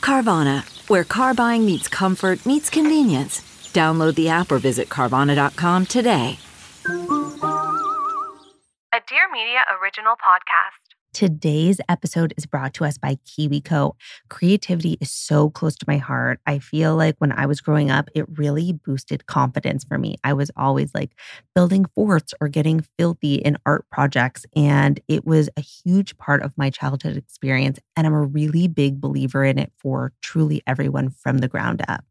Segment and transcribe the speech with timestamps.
[0.00, 3.40] Carvana, where car buying meets comfort, meets convenience.
[3.72, 6.38] Download the app or visit Carvana.com today.
[8.92, 10.79] A Dear Media original podcast.
[11.12, 13.94] Today's episode is brought to us by KiwiCo.
[14.28, 16.38] Creativity is so close to my heart.
[16.46, 20.16] I feel like when I was growing up, it really boosted confidence for me.
[20.22, 21.10] I was always like
[21.52, 24.46] building forts or getting filthy in art projects.
[24.54, 27.80] And it was a huge part of my childhood experience.
[27.96, 32.04] And I'm a really big believer in it for truly everyone from the ground up.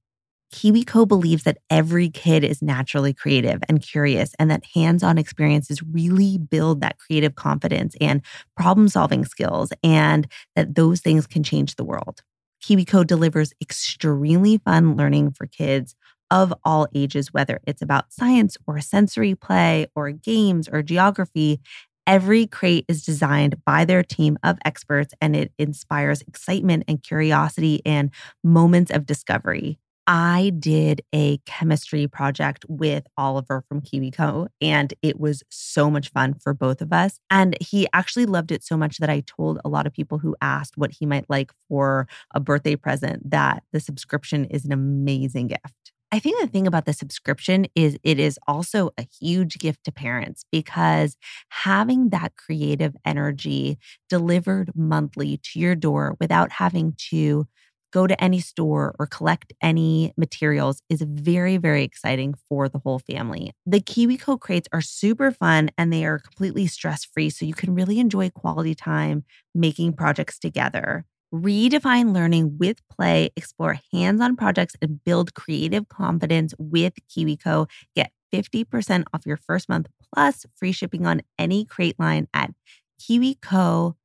[0.53, 5.83] KiwiCo believes that every kid is naturally creative and curious, and that hands on experiences
[5.83, 8.21] really build that creative confidence and
[8.57, 12.21] problem solving skills, and that those things can change the world.
[12.63, 15.95] KiwiCo delivers extremely fun learning for kids
[16.31, 21.59] of all ages, whether it's about science or sensory play or games or geography.
[22.07, 27.81] Every crate is designed by their team of experts and it inspires excitement and curiosity
[27.85, 28.09] and
[28.43, 29.77] moments of discovery.
[30.11, 36.33] I did a chemistry project with Oliver from KiwiCo, and it was so much fun
[36.33, 37.19] for both of us.
[37.29, 40.35] And he actually loved it so much that I told a lot of people who
[40.41, 45.45] asked what he might like for a birthday present that the subscription is an amazing
[45.47, 45.91] gift.
[46.11, 49.91] I think the thing about the subscription is it is also a huge gift to
[49.91, 51.17] parents because
[51.49, 53.77] having that creative energy
[54.09, 57.45] delivered monthly to your door without having to
[57.91, 62.99] go to any store or collect any materials is very, very exciting for the whole
[62.99, 63.51] family.
[63.65, 67.29] The KiwiCo crates are super fun and they are completely stress free.
[67.29, 69.23] So you can really enjoy quality time
[69.53, 71.05] making projects together.
[71.33, 77.69] Redefine learning with play, explore hands on projects, and build creative confidence with KiwiCo.
[77.95, 82.51] Get 50% off your first month plus free shipping on any crate line at
[82.99, 83.95] kiwico.com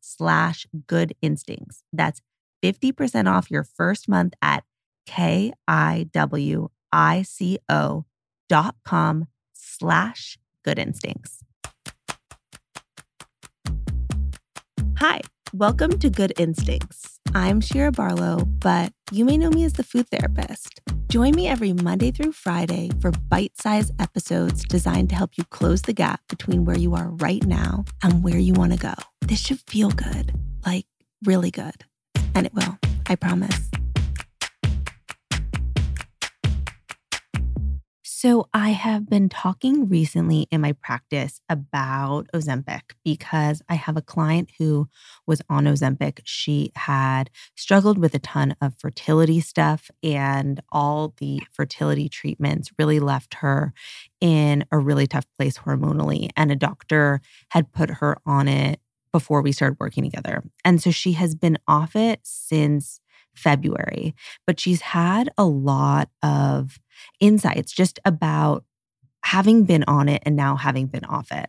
[0.00, 1.82] slash good instincts.
[1.92, 2.20] That's
[2.62, 4.64] 50% off your first month at
[5.06, 5.54] K-I-W-I-C-O
[8.48, 11.42] dot com slash good instincts.
[14.98, 15.20] Hi,
[15.52, 17.20] welcome to Good Instincts.
[17.34, 20.80] I'm Shira Barlow, but you may know me as the food therapist.
[21.08, 25.82] Join me every Monday through Friday for bite sized episodes designed to help you close
[25.82, 28.94] the gap between where you are right now and where you want to go.
[29.20, 30.34] This should feel good,
[30.66, 30.86] like
[31.24, 31.84] really good.
[32.38, 32.78] And it will,
[33.08, 33.68] I promise.
[38.04, 44.02] So, I have been talking recently in my practice about Ozempic because I have a
[44.02, 44.88] client who
[45.26, 46.20] was on Ozempic.
[46.22, 53.00] She had struggled with a ton of fertility stuff, and all the fertility treatments really
[53.00, 53.72] left her
[54.20, 56.30] in a really tough place hormonally.
[56.36, 58.78] And a doctor had put her on it
[59.12, 60.42] before we started working together.
[60.64, 63.00] And so she has been off it since
[63.34, 64.14] February,
[64.46, 66.78] but she's had a lot of
[67.20, 68.64] insights just about
[69.24, 71.48] having been on it and now having been off it.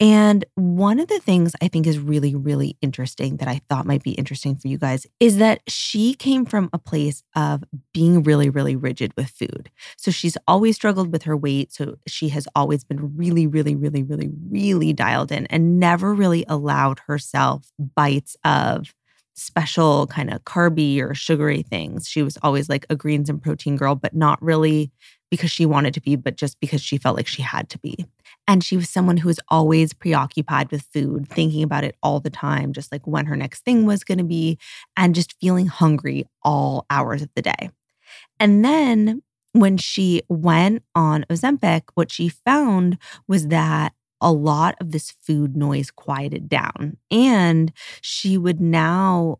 [0.00, 4.02] And one of the things I think is really, really interesting that I thought might
[4.02, 8.48] be interesting for you guys is that she came from a place of being really,
[8.48, 9.70] really rigid with food.
[9.96, 11.72] So she's always struggled with her weight.
[11.72, 16.44] So she has always been really, really, really, really, really dialed in and never really
[16.48, 18.94] allowed herself bites of
[19.34, 22.08] special kind of carby or sugary things.
[22.08, 24.90] She was always like a greens and protein girl, but not really
[25.30, 28.04] because she wanted to be, but just because she felt like she had to be.
[28.48, 32.30] And she was someone who was always preoccupied with food, thinking about it all the
[32.30, 34.58] time, just like when her next thing was going to be,
[34.96, 37.70] and just feeling hungry all hours of the day.
[38.40, 39.22] And then
[39.52, 45.56] when she went on Ozempic, what she found was that a lot of this food
[45.56, 46.96] noise quieted down.
[47.10, 49.38] And she would now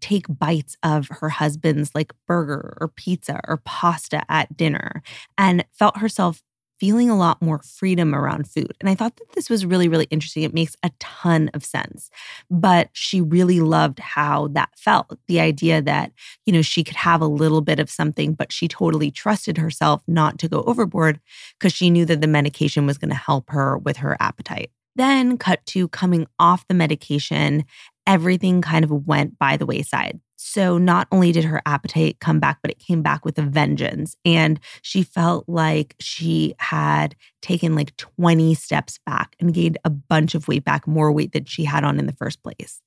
[0.00, 5.02] take bites of her husband's like burger or pizza or pasta at dinner
[5.38, 6.42] and felt herself
[6.78, 8.72] feeling a lot more freedom around food.
[8.80, 10.42] And I thought that this was really, really interesting.
[10.42, 12.10] It makes a ton of sense.
[12.50, 16.12] But she really loved how that felt the idea that,
[16.46, 20.02] you know, she could have a little bit of something, but she totally trusted herself
[20.06, 21.20] not to go overboard
[21.58, 24.70] because she knew that the medication was going to help her with her appetite.
[24.96, 27.64] Then, cut to coming off the medication,
[28.06, 30.20] everything kind of went by the wayside.
[30.36, 34.16] So not only did her appetite come back, but it came back with a vengeance.
[34.24, 40.34] And she felt like she had taken like 20 steps back and gained a bunch
[40.34, 42.80] of weight back, more weight than she had on in the first place.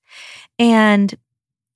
[0.60, 1.14] And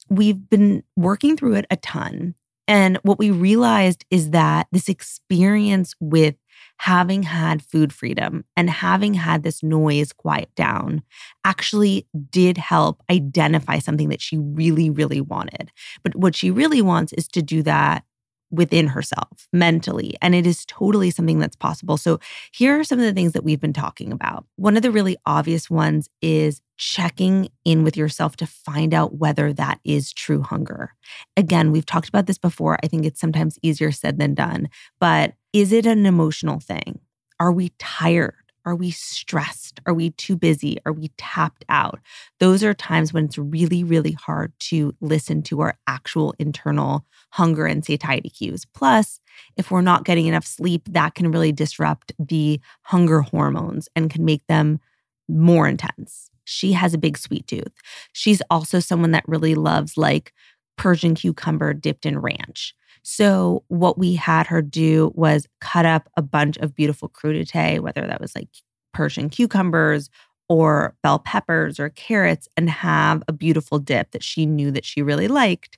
[0.10, 2.36] we've been working through it a ton.
[2.68, 6.36] And what we realized is that this experience with
[6.82, 11.04] having had food freedom and having had this noise quiet down
[11.46, 15.72] actually did help identify something that she really, really wanted.
[16.02, 18.04] But what she really wants is to do that
[18.50, 20.16] within herself mentally.
[20.24, 21.98] And it is totally something that's possible.
[21.98, 22.20] So,
[22.52, 24.48] here are some of the things that we've been talking about.
[24.56, 29.54] One of the really obvious ones is checking in with yourself to find out whether
[29.54, 30.96] that is true hunger.
[31.38, 32.80] Again, we've talked about this before.
[32.84, 34.68] I think it's sometimes easier said than done,
[35.00, 37.00] but is it an emotional thing?
[37.40, 38.34] Are we tired?
[38.66, 39.80] Are we stressed?
[39.86, 40.80] Are we too busy?
[40.84, 42.00] Are we tapped out?
[42.40, 47.68] Those are times when it's really, really hard to listen to our actual internal hunger
[47.68, 48.66] and satiety cues.
[48.74, 49.20] Plus,
[49.56, 54.26] if we're not getting enough sleep, that can really disrupt the hunger hormones and can
[54.26, 54.80] make them
[55.28, 56.31] more intense.
[56.52, 57.74] She has a big sweet tooth.
[58.14, 60.34] She's also someone that really loves like
[60.78, 62.76] Persian cucumber dipped in ranch.
[63.04, 68.06] So, what we had her do was cut up a bunch of beautiful crudité, whether
[68.06, 68.50] that was like
[68.94, 70.10] Persian cucumbers
[70.50, 75.02] or bell peppers or carrots, and have a beautiful dip that she knew that she
[75.02, 75.78] really liked.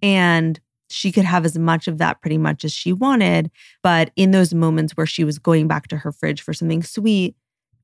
[0.00, 3.50] And she could have as much of that pretty much as she wanted.
[3.82, 7.34] But in those moments where she was going back to her fridge for something sweet,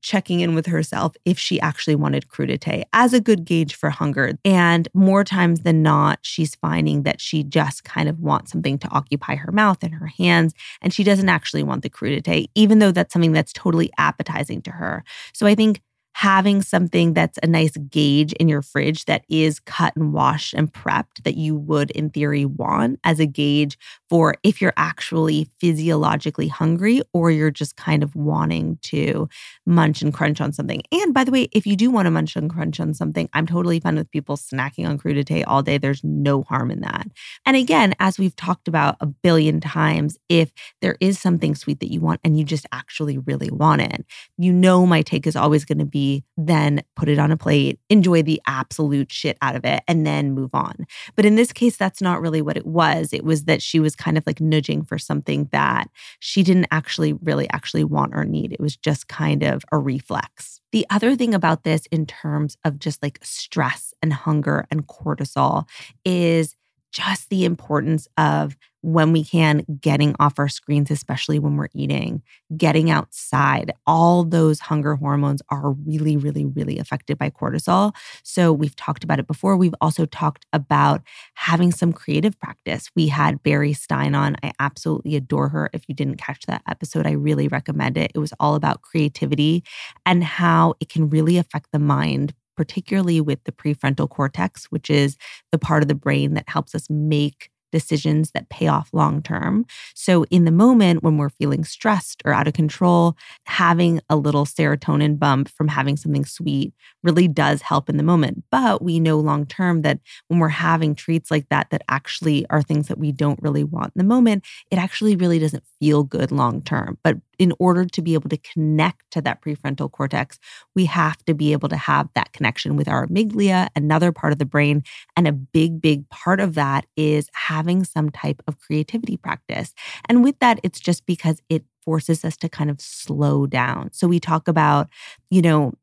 [0.01, 4.33] checking in with herself if she actually wanted crudité as a good gauge for hunger.
[4.43, 8.89] And more times than not, she's finding that she just kind of wants something to
[8.89, 10.53] occupy her mouth and her hands.
[10.81, 14.71] And she doesn't actually want the crudité, even though that's something that's totally appetizing to
[14.71, 15.03] her.
[15.33, 15.81] So I think
[16.13, 20.73] having something that's a nice gauge in your fridge that is cut and washed and
[20.73, 23.77] prepped that you would, in theory, want as a gauge
[24.09, 29.29] for if you're actually physiologically hungry or you're just kind of wanting to
[29.65, 30.81] munch and crunch on something.
[30.91, 33.45] And by the way, if you do want to munch and crunch on something, I'm
[33.45, 35.77] totally fine with people snacking on crudité all day.
[35.77, 37.07] There's no harm in that.
[37.45, 40.51] And again, as we've talked about a billion times, if
[40.81, 44.05] there is something sweet that you want and you just actually really want it,
[44.37, 45.98] you know my take is always going to be
[46.37, 50.31] then put it on a plate, enjoy the absolute shit out of it, and then
[50.31, 50.85] move on.
[51.15, 53.13] But in this case, that's not really what it was.
[53.13, 57.13] It was that she was kind of like nudging for something that she didn't actually
[57.13, 58.53] really actually want or need.
[58.53, 60.59] It was just kind of a reflex.
[60.71, 65.67] The other thing about this, in terms of just like stress and hunger and cortisol,
[66.05, 66.55] is
[66.91, 72.21] just the importance of when we can, getting off our screens, especially when we're eating,
[72.55, 73.73] getting outside.
[73.85, 77.93] All those hunger hormones are really, really, really affected by cortisol.
[78.23, 79.57] So we've talked about it before.
[79.57, 81.01] We've also talked about
[81.33, 82.89] having some creative practice.
[82.95, 84.37] We had Barry Stein on.
[84.43, 85.69] I absolutely adore her.
[85.73, 88.11] If you didn't catch that episode, I really recommend it.
[88.15, 89.63] It was all about creativity
[90.05, 95.15] and how it can really affect the mind particularly with the prefrontal cortex, which is
[95.53, 99.65] the part of the brain that helps us make decisions that pay off long term.
[99.95, 104.45] So, in the moment when we're feeling stressed or out of control, having a little
[104.45, 108.43] serotonin bump from having something sweet really does help in the moment.
[108.51, 112.61] But we know long term that when we're having treats like that, that actually are
[112.61, 116.33] things that we don't really want in the moment, it actually really doesn't feel good
[116.33, 116.97] long term.
[117.05, 120.37] But in order to be able to connect to that prefrontal cortex,
[120.75, 124.39] we have to be able to have that connection with our amygdala, another part of
[124.39, 124.83] the brain.
[125.15, 129.73] And a big, big part of that is having some type of creativity practice.
[130.07, 133.89] And with that, it's just because it forces us to kind of slow down.
[133.93, 134.89] So we talk about,
[135.29, 135.73] you know,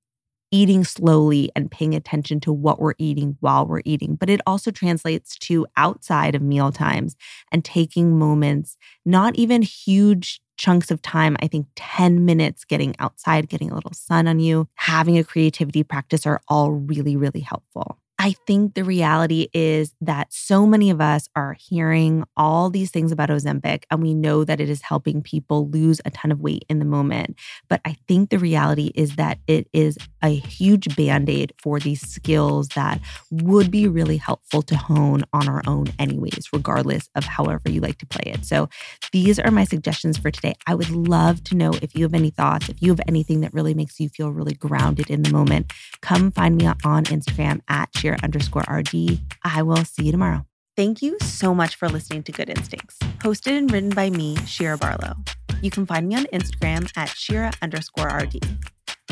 [0.52, 4.14] eating slowly and paying attention to what we're eating while we're eating.
[4.14, 7.16] But it also translates to outside of meal times
[7.50, 11.36] and taking moments, not even huge chunks of time.
[11.40, 15.82] I think 10 minutes getting outside, getting a little sun on you, having a creativity
[15.82, 17.98] practice are all really, really helpful.
[18.18, 23.12] I think the reality is that so many of us are hearing all these things
[23.12, 26.64] about Ozempic, and we know that it is helping people lose a ton of weight
[26.68, 27.38] in the moment.
[27.68, 32.00] But I think the reality is that it is a huge band aid for these
[32.00, 37.70] skills that would be really helpful to hone on our own, anyways, regardless of however
[37.70, 38.44] you like to play it.
[38.44, 38.68] So
[39.12, 40.54] these are my suggestions for today.
[40.66, 43.54] I would love to know if you have any thoughts, if you have anything that
[43.54, 45.72] really makes you feel really grounded in the moment.
[46.00, 49.20] Come find me on Instagram at Shira underscore RD.
[49.44, 50.44] I will see you tomorrow.
[50.76, 54.76] Thank you so much for listening to Good Instincts, hosted and written by me, Shira
[54.76, 55.16] Barlow.
[55.62, 58.44] You can find me on Instagram at Shira underscore RD.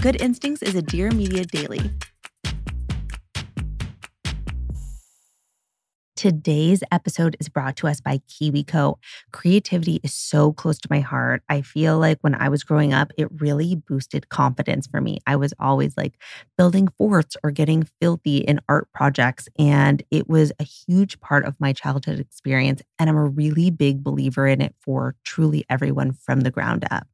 [0.04, 1.90] Good Instincts is a Dear Media daily
[6.14, 8.96] Today's episode is brought to us by KiwiCo.
[9.32, 11.42] Creativity is so close to my heart.
[11.48, 15.20] I feel like when I was growing up, it really boosted confidence for me.
[15.26, 16.20] I was always like
[16.58, 19.48] building forts or getting filthy in art projects.
[19.58, 22.82] And it was a huge part of my childhood experience.
[22.98, 27.06] And I'm a really big believer in it for truly everyone from the ground up.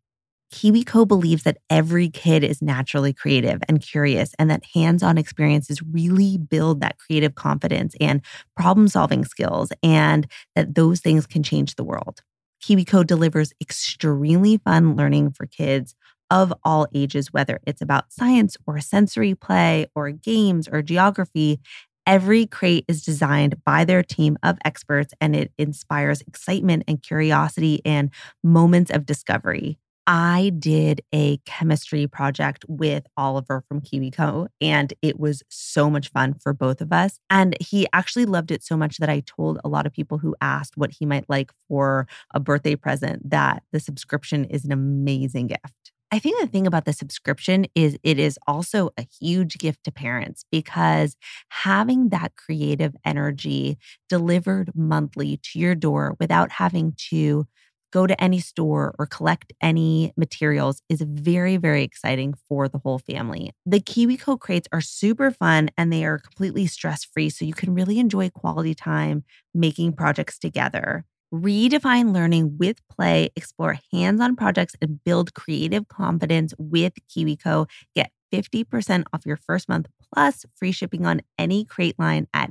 [0.52, 5.80] KiwiCo believes that every kid is naturally creative and curious, and that hands on experiences
[5.83, 8.21] really build that creative confidence and
[8.57, 10.26] problem solving skills, and
[10.57, 12.21] that those things can change the world.
[12.64, 15.95] KiwiCo delivers extremely fun learning for kids
[16.30, 21.61] of all ages, whether it's about science or sensory play or games or geography.
[22.07, 27.83] Every crate is designed by their team of experts and it inspires excitement and curiosity
[27.85, 28.11] and
[28.42, 29.79] moments of discovery.
[30.07, 36.35] I did a chemistry project with Oliver from KiwiCo, and it was so much fun
[36.35, 37.21] for both of us.
[37.28, 40.35] And he actually loved it so much that I told a lot of people who
[40.40, 45.49] asked what he might like for a birthday present that the subscription is an amazing
[45.49, 45.92] gift.
[46.12, 49.92] I think the thing about the subscription is it is also a huge gift to
[49.92, 51.16] parents because
[51.50, 53.78] having that creative energy
[54.09, 57.47] delivered monthly to your door without having to
[57.92, 62.99] go to any store or collect any materials is very, very exciting for the whole
[62.99, 63.52] family.
[63.66, 67.30] The KiwiCo crates are super fun and they are completely stress free.
[67.30, 71.04] So you can really enjoy quality time making projects together.
[71.32, 77.68] Redefine learning with play, explore hands on projects, and build creative confidence with KiwiCo.
[77.94, 82.50] Get 50% off your first month plus free shipping on any crate line at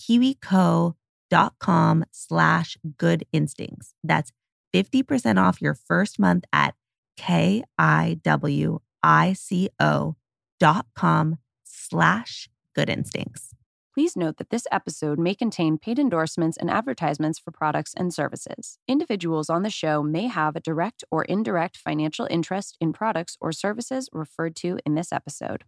[0.00, 0.94] kiwico.com
[2.12, 3.94] slash good instincts.
[4.04, 4.30] That's
[4.74, 6.74] 50% off your first month at
[7.16, 7.66] K-I-W-I-C-O
[10.58, 13.50] dot com slash good instincts.
[13.92, 18.78] Please note that this episode may contain paid endorsements and advertisements for products and services.
[18.86, 23.50] Individuals on the show may have a direct or indirect financial interest in products or
[23.50, 25.64] services referred to in this episode.